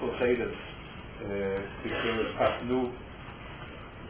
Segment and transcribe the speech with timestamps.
[0.00, 0.56] Crusaders,
[1.24, 1.60] uh,
[2.38, 2.90] Pasnu,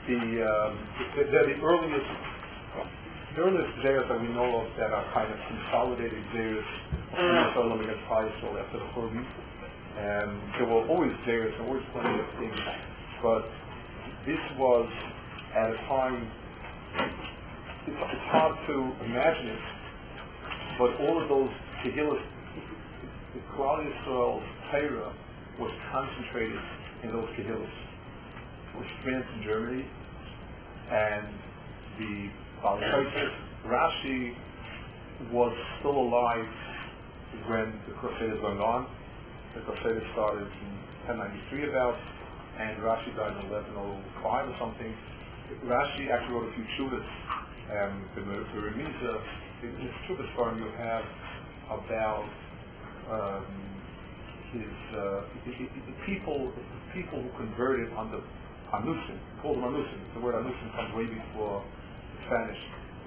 [0.07, 0.79] the, um,
[1.17, 2.07] they're the earliest,
[3.35, 6.65] the earliest Zayas that we know of that are kind of consolidated Zayas,
[7.17, 9.27] Jerusalem against Israel after the Churban.
[9.99, 12.61] Um, there were always Zayas, there were always plenty of things,
[13.21, 13.51] but
[14.25, 14.89] this was
[15.57, 16.31] at a time,
[16.95, 17.13] it's,
[17.89, 19.59] it's hard to imagine it,
[20.79, 21.51] but all of those
[21.83, 22.23] Kehillah,
[23.35, 25.13] the Klal Yisrael's Torah
[25.59, 26.61] was concentrated
[27.03, 27.71] in those Kehillas,
[28.77, 29.85] was France in Germany,
[30.91, 31.27] and
[31.99, 32.31] the
[33.67, 34.35] Rashi
[35.31, 36.49] was still alive
[37.47, 38.87] when the Crusaders went on.
[39.55, 41.99] The Crusaders started in 1093 about,
[42.59, 44.97] and Rashi died in 1105 or something.
[45.65, 47.05] Rashi actually wrote a few chuvas.
[47.71, 49.23] Um, the, the Remiza,
[49.63, 51.05] in his chuvas farm you have
[51.71, 52.25] about
[53.11, 53.45] um,
[54.53, 58.21] his, uh, the, the people, the people who converted on the
[58.73, 59.99] Anusim, called them Anusim.
[60.15, 61.63] The word Anusim comes way before
[62.27, 62.59] Spanish.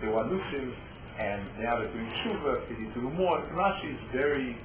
[0.02, 0.74] They were Anusim,
[1.20, 3.40] and now they're doing tshuva, they need to do more.
[3.54, 4.58] Rashi is very,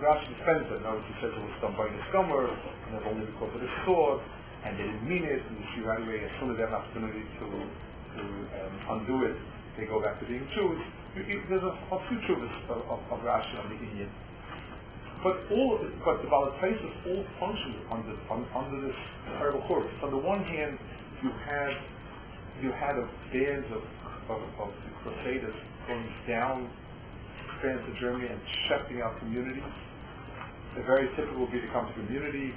[0.00, 0.82] Rashi defends it.
[0.82, 2.48] Now he says it was done by the scummer,
[2.88, 4.20] and it's only because of the sword,
[4.64, 6.80] and they didn't mean it, and you right away, as soon as they have an
[6.80, 7.46] opportunity to,
[8.16, 9.36] to um, undo it,
[9.76, 10.80] they go back to being Jews.
[11.14, 14.10] There's a, a few chuvas of, of, of Rashi on the Indian.
[15.26, 18.96] But all, but the Baalei Tosafos all functions under un, under this
[19.38, 19.90] terrible course.
[20.00, 20.78] On the one hand,
[21.20, 21.76] you had
[22.62, 23.82] you had a bands of,
[24.30, 25.56] of, of the Crusaders
[25.88, 26.70] going down
[27.60, 29.64] France Germany and shutting out communities.
[30.76, 32.54] The very typical would be to come to community,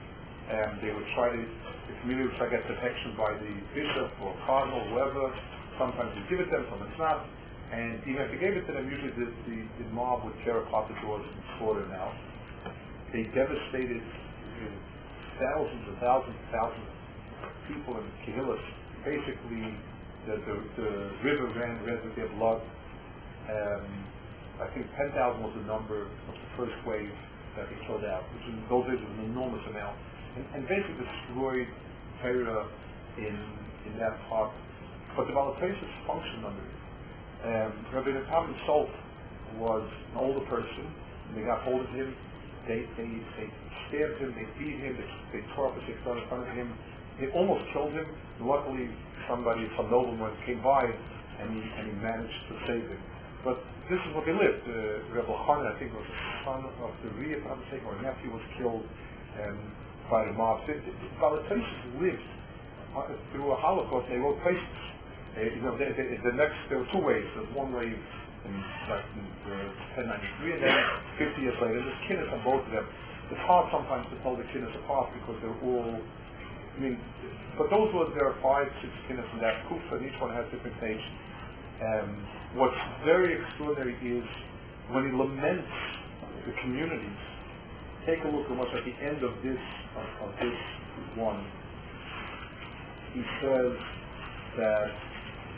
[0.47, 4.11] and they would try to the community would try to get protection by the bishop
[4.21, 5.33] or cardinal, whoever.
[5.79, 7.25] Sometimes they give it them, sometimes not.
[7.71, 10.59] And even if they gave it to them, usually the, the, the mob would tear
[10.59, 12.13] apart the doors and slaughter them out
[13.13, 14.03] they devastated
[15.39, 16.85] thousands and thousands and thousands
[17.43, 18.61] of people in Kehillas.
[19.05, 19.73] Basically,
[20.27, 22.61] the, the, the river ran red with their blood.
[23.49, 23.85] Um,
[24.61, 27.11] I think 10,000 was the number of the first wave
[27.55, 29.97] that they killed out, which in those days was an enormous amount,
[30.35, 31.67] and, and basically destroyed
[32.21, 32.67] Torah
[33.17, 33.37] in,
[33.87, 34.51] in that part.
[35.15, 36.75] But the Baalei Tosafos functioned under it.
[37.41, 38.89] Um, Rabbeinu Tam himself
[39.57, 40.85] was an older person,
[41.27, 42.15] and they got hold of him,
[42.69, 43.49] they, they, they
[43.89, 46.71] stabbed him, they beat him, they, they tore up his six in front of him.
[47.19, 48.05] They almost killed him.
[48.39, 48.89] Luckily,
[49.27, 50.85] somebody, some nobleman came by
[51.39, 53.01] and he, and he managed to save him.
[53.43, 54.67] But this is what they lived.
[54.69, 58.01] Uh, Rebbe Khan, I think, was the son of the Ria, if I'm mistaken, or
[58.01, 58.87] nephew was killed
[59.43, 59.57] um,
[60.09, 60.65] by the mob.
[60.67, 62.21] The, the, lived
[62.95, 64.07] uh, through a Holocaust.
[64.09, 64.63] They wrote places.
[65.37, 67.25] Uh, you know, the, the, the next, there were two ways.
[67.35, 67.99] There's one wave
[68.45, 68.53] in,
[68.89, 70.85] like in uh, 1093, and then
[71.17, 72.87] 50 years later, there's kinnis on both of them.
[73.31, 75.99] It's hard sometimes to tell the kinnis apart because they're all,
[76.75, 76.99] I mean,
[77.57, 80.45] but those were, there are five, six kinnis in that kufa, and each one has
[80.51, 81.03] different names.
[81.81, 84.25] Um, what's very extraordinary is
[84.89, 85.67] when he laments
[86.45, 87.19] the communities,
[88.05, 89.59] take a look at what's at the end of this,
[89.95, 90.57] of, of this
[91.15, 91.45] one.
[93.13, 93.77] He says
[94.57, 94.91] that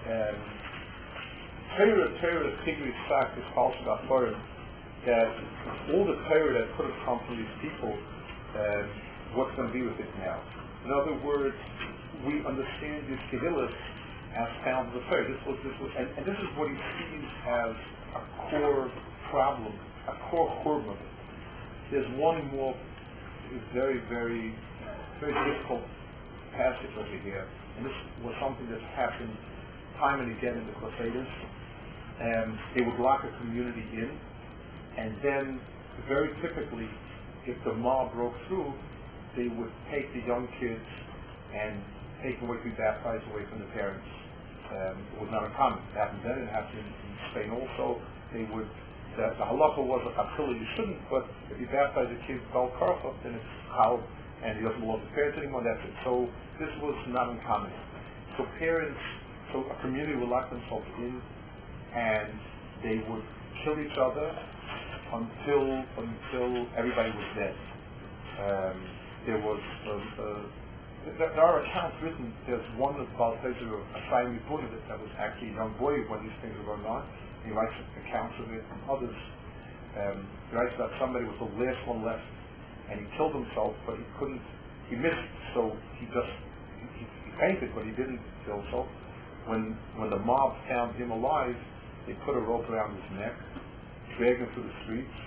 [0.08, 0.36] um,
[1.78, 4.36] Torah, Torah, Tigri, Sak, is false about Purim,
[5.06, 5.34] that
[5.94, 6.68] all the Torah that
[7.06, 7.98] come from these people,
[8.60, 8.90] um,
[9.34, 10.42] what's going to be with it now?
[10.84, 11.56] In other words,
[12.26, 13.74] we understand these Kehillas
[14.36, 15.32] as found in the Torah.
[15.32, 17.74] This was, this was, and, and, this is what he sees as
[18.16, 18.92] a core
[19.30, 19.74] problem,
[20.10, 20.98] a core korban.
[21.90, 22.76] There's one more
[23.72, 24.54] very, very,
[25.22, 25.84] very difficult
[26.52, 29.38] passage over here, and this was something that's happened
[29.98, 31.28] time and again in the Crusaders.
[32.20, 34.12] Um, they would lock a community in,
[34.98, 35.60] and then
[36.08, 36.90] very typically,
[37.46, 38.74] if the mob broke through,
[39.36, 40.86] they would take the young kids
[41.54, 41.82] and
[42.22, 44.06] take them away be baptized away from the parents.
[44.70, 45.80] Um, it was not uncommon.
[45.92, 48.00] It happened then, it happened in, in Spain also.
[48.32, 48.68] They would,
[49.18, 52.72] the, the halacha was a kapila, you shouldn't, but if you baptize a kid bal
[52.80, 54.00] karfa, then it's how,
[54.44, 55.94] and he doesn't to the parents anymore, that's it.
[56.04, 56.30] So
[56.60, 57.72] this was not uncommon.
[58.38, 59.02] So parents,
[59.60, 61.22] a community would lock themselves in,
[61.94, 62.32] and
[62.84, 63.24] they would
[63.64, 64.36] kill each other
[65.14, 67.56] until until everybody was dead.
[68.40, 68.82] Um,
[69.26, 70.40] there was uh, uh,
[71.18, 72.34] there, there are accounts written.
[72.48, 76.24] There's one about pleasure of Ephraim Yehuda that, that was actually a young boy when
[76.24, 77.08] these things were going on.
[77.46, 77.74] He writes
[78.06, 79.16] accounts of it, and others.
[79.98, 82.24] Um, he writes that somebody was the last one left,
[82.90, 84.42] and he killed himself, but he couldn't.
[84.90, 86.32] He missed, so he just
[86.98, 88.88] he, he fainted, but he didn't kill himself.
[89.46, 91.56] When when the mob found him alive,
[92.06, 93.34] they put a rope around his neck,
[94.18, 95.18] dragged him through the streets,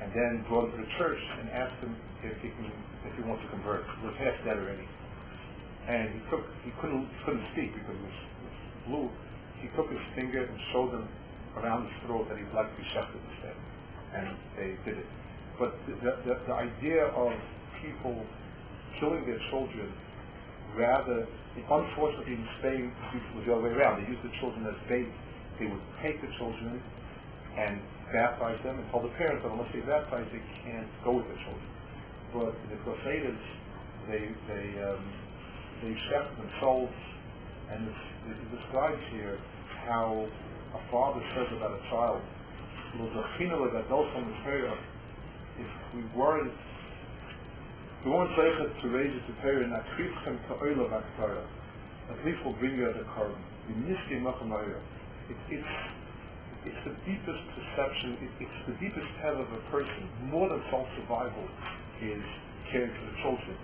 [0.00, 2.70] and then brought him to the church and asked him if he can,
[3.06, 3.84] if he wants to convert.
[4.00, 4.88] He was half dead already,
[5.88, 9.10] and he took he couldn't he couldn't speak because it was, was blue.
[9.60, 11.08] He took his finger and showed them
[11.56, 13.56] around his throat that he'd like to be shechted instead,
[14.14, 15.06] and they did it.
[15.58, 15.94] But the,
[16.24, 17.34] the, the idea of
[17.82, 18.24] people
[18.98, 19.92] killing their children
[20.76, 21.26] rather,
[21.56, 24.02] unfortunately in Spain, it was the other way around.
[24.02, 25.08] They used the children as bait.
[25.58, 26.82] They would take the children
[27.56, 27.80] and
[28.12, 31.34] baptize them and tell the parents that unless they baptize, they can't go with the
[31.34, 31.66] children.
[32.32, 33.38] But the Crusaders,
[34.08, 35.04] they they um,
[35.82, 36.92] they shechted themselves,
[37.70, 37.96] and this,
[38.28, 39.38] it describes here
[39.84, 40.28] how
[40.74, 42.20] a father says about a child,
[45.58, 46.52] if we weren't
[48.04, 51.44] we able to raise it to Torah and akrivchem ka'oila b'aktorah.
[52.08, 53.36] At least we'll bring you a korban.
[53.68, 55.68] It, it's,
[56.64, 61.48] it's the deepest perception, it, it's the deepest head of a person, more than self-survival,
[62.00, 62.22] is
[62.70, 63.56] caring for the children.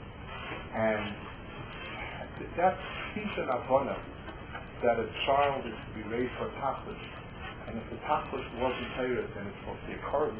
[0.74, 1.14] And
[2.56, 2.78] that
[3.10, 3.98] speaks an avana
[4.82, 7.00] that a child is to be raised for tachlis.
[7.66, 10.36] And if the tachlis wasn't Torah, then it's supposed to be a korban,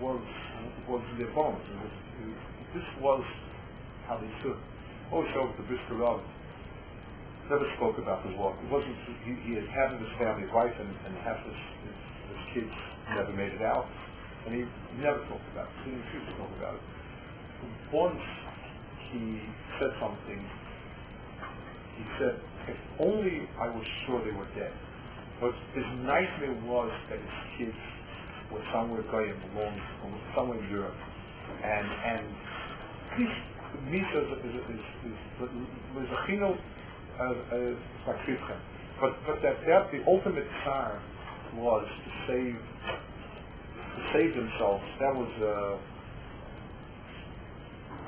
[0.00, 0.20] was,
[0.88, 1.62] was the bones.
[2.74, 3.24] This was
[4.06, 4.56] how they stood.
[5.10, 6.20] Oh, Always showed the Brisker Rav
[7.50, 8.54] never spoke about the war.
[8.62, 12.74] It wasn't, he, he had his family wife and, and half his, his, his kids
[13.08, 13.86] never made it out.
[14.46, 14.66] And he
[15.00, 15.90] never talked about it.
[15.90, 16.80] He choose to talk about it.
[17.92, 18.22] Once
[19.10, 19.40] he
[19.80, 20.44] said something,
[21.96, 24.72] he said, if only I was sure they were dead.
[25.40, 27.78] But his nightmare was that his kids
[28.50, 29.80] were somewhere going belonged
[30.34, 30.96] somewhere in Europe.
[31.62, 32.24] And, and
[33.90, 35.18] Misa is, is, is, is,
[38.06, 38.58] sakrifchem.
[39.00, 41.00] But, but that, that the ultimate tsar
[41.54, 42.56] was to save,
[43.96, 44.84] to save themselves.
[44.98, 45.76] That was, uh,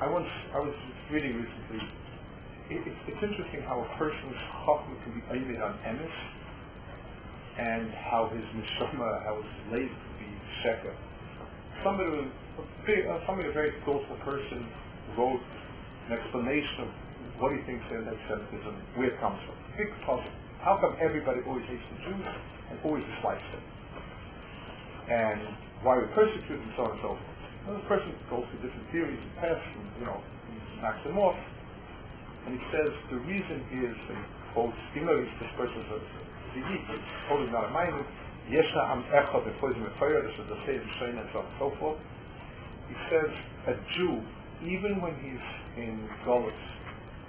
[0.01, 0.75] I once, I was
[1.09, 1.87] reading recently,
[2.69, 6.11] it, it's, it's interesting how a person's chachma can be aimed on emes,
[7.57, 9.91] and how his neshama, how his lazy
[10.63, 10.93] sheker.
[11.83, 12.27] Somebody,
[12.87, 14.67] uh, somebody, a very thoughtful person,
[15.17, 15.41] wrote
[16.07, 19.55] an explanation of what he thinks anti-Semitism, where it comes from.
[19.77, 20.31] Big puzzle.
[20.59, 22.27] How come everybody always hates the Jews
[22.69, 23.63] and always dislikes them?
[25.09, 25.41] And
[25.81, 27.19] why we persecute and so on and so forth.
[27.65, 30.21] Well, the person goes through different theories and tests and, you know,
[30.81, 31.37] knocks them off.
[32.45, 36.85] And he says the reason is, and quotes, even though this person is a unique,
[36.89, 38.05] it's totally not a mind,
[38.49, 41.69] Yesha am echa b'poizim b'fire, this is the same strain and so on and so
[41.79, 41.97] forth.
[42.89, 43.31] He says
[43.67, 44.21] a Jew,
[44.65, 46.53] even when he's in Golis,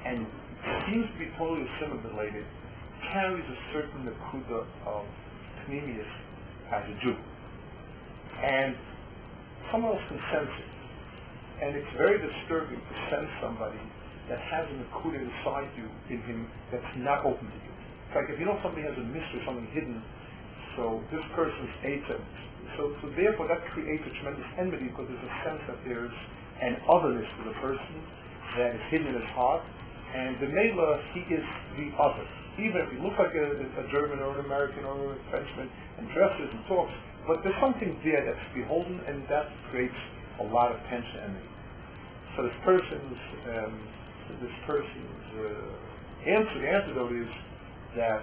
[0.05, 0.27] and
[0.87, 2.45] seems to be totally assimilated,
[3.03, 5.05] carries a certain nakuda of
[5.69, 6.07] Pneumius
[6.71, 7.17] as a Jew.
[8.43, 8.77] And
[9.71, 11.65] someone else can sense it.
[11.65, 13.79] And it's very disturbing to sense somebody
[14.29, 17.73] that has a nakuda inside you, in him, that's not open to you.
[18.09, 20.03] In fact, if you know somebody has a mystery, something hidden,
[20.77, 22.21] so this person's Eitzim.
[22.77, 26.13] So, so therefore that creates a tremendous enmity because there's a sense that there's
[26.61, 28.03] an otherness to the person
[28.57, 29.63] that is hidden in his heart,
[30.15, 31.45] and the Mela, he is
[31.77, 32.27] the other.
[32.59, 36.09] Even if he looks like a, a, German or an American or a Frenchman and
[36.11, 36.93] dresses and talks,
[37.27, 39.97] but there's something there that's beholden and that creates
[40.39, 41.37] a lot of tension and
[42.37, 43.19] so this person's
[43.55, 43.79] um,
[44.41, 47.29] this person's uh, answer, the antidote is
[47.95, 48.23] that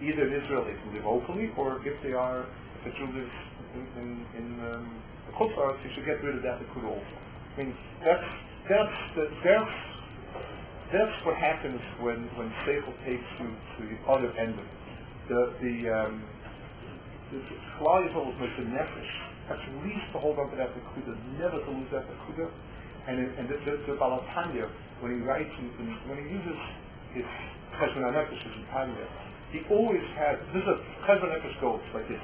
[0.00, 2.46] either in Israel they can live openly, or if they are,
[2.84, 5.02] if a Jew in, in, in um,
[5.38, 7.04] you should get rid of that Nakuda also.
[7.56, 8.24] I mean, that's,
[8.68, 8.98] that's,
[9.44, 9.70] that's
[10.92, 14.66] that's what happens when when Seichel takes you to the other end of it.
[15.28, 16.22] The the um,
[17.32, 17.38] the
[17.78, 19.10] Klal Yisrael the nefesh.
[19.48, 22.50] At least to hold on to that nekuda, never to lose that nekuda.
[23.06, 24.68] And and the, the, the Baal HaTanya,
[25.00, 26.58] when he writes and when he uses
[27.14, 27.24] his
[27.74, 29.08] Cheshbon Nefesh in Tanya,
[29.52, 32.20] he always Cheshbon Nefesh goes like this.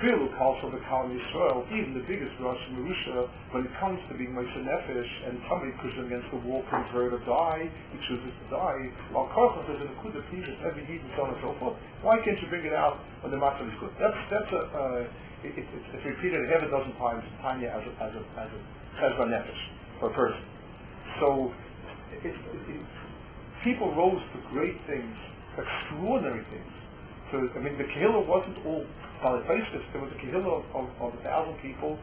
[0.00, 4.14] Filu calls for the Klal Yisrael, even the biggest Rosh Merusha, when it comes to
[4.14, 8.32] being moser nefesh, and somebody pushes him against the wall, convert to die, he chooses
[8.42, 8.90] to die.
[9.12, 11.76] While Karchel says in the Kudah Pishas, every Yid and so on and so forth,
[12.02, 13.92] why can't you bring it out when the matzah is good?
[13.98, 15.06] That's, that's a, uh,
[15.44, 19.00] it, it, it's repeated half a dozen times Tanya as a, as a, as a
[19.00, 19.68] Cheshbon Nefesh
[20.00, 20.42] for person.
[21.20, 21.54] So,
[22.10, 22.34] it,
[23.62, 25.16] people rose to great things,
[25.58, 26.72] extraordinary things.
[27.30, 28.84] So, I mean, the Kehillah wasn't all
[29.22, 31.98] Polythesis, there was a kahila of, of, of, a thousand people.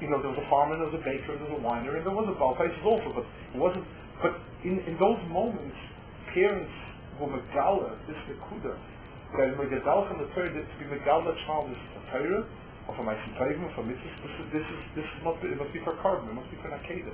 [0.00, 2.04] You know, there was a farmer, there was a baker, there was a winer, and
[2.04, 3.86] there was a Polythesis also, but it wasn't,
[4.20, 5.76] but in, in those moments,
[6.26, 6.72] parents
[7.20, 8.76] were Megala, this Nekuda,
[9.38, 12.44] that Megadal from the Torah, to be Megala child is a Torah,
[12.88, 15.80] or Sintayim, or for mitzvahs, this is, this is, this is not, it must be
[15.80, 17.12] for korban, it must be for Nakeda.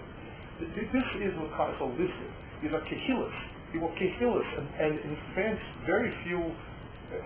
[0.61, 2.31] This is what Kaisel listed.
[2.63, 3.33] These are Kehillas.
[3.73, 6.55] They were Kehillas, and, and in France, very few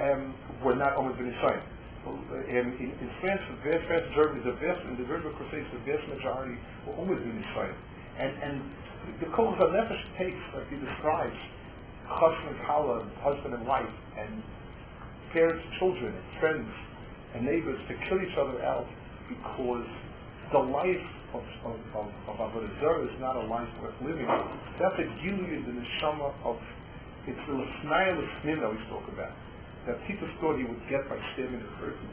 [0.00, 1.62] um, were not almost been Israel.
[2.48, 5.78] In, in, in France, the vast, vast majority, the vast, in the German Crusades, the
[5.90, 7.74] vast majority were always been Israel.
[8.18, 8.62] And, and
[9.20, 11.36] the Kol Nefesh takes, like he describes,
[12.06, 14.42] husband and Kala, husband and wife, and
[15.32, 16.70] parents, children, and friends,
[17.34, 18.86] and neighbors to kill each other out
[19.28, 19.86] because
[20.52, 24.26] the life of, of, of, of Avodah Zarah is not a life worth living.
[24.78, 26.58] That's a gilui in the neshama of,
[27.26, 29.32] it's the l'snaya l'snim that we spoke about.
[29.86, 32.08] That Titus thought he would get by stabbing a person.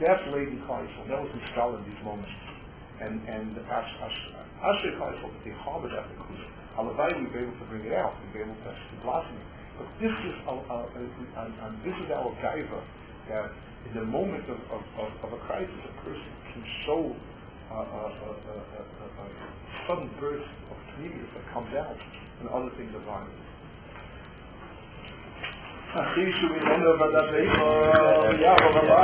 [0.00, 1.08] That's Lady Kaisel.
[1.08, 2.30] That was installed in these moments.
[3.00, 4.10] And, and Asher
[4.62, 6.42] Kaisel, that they harbored that because
[6.76, 9.36] Halavai we'd be able to bring it out, we'd be able to, to blossom.
[9.78, 12.82] But this is, uh, a, this is our gaiva,
[13.28, 13.52] that
[13.86, 17.14] in the moment of, of, of, of a crisis, a person can show
[17.70, 18.10] a,
[19.86, 21.96] sudden burst of genius that comes out,
[22.40, 23.28] and other things are gone.